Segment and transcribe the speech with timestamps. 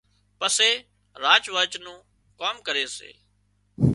[0.39, 0.71] پسي
[1.23, 1.97] راچ ورچ نُون
[2.39, 3.11] ڪام ڪري سي